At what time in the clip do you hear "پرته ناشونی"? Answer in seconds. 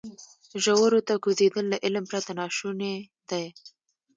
2.11-2.95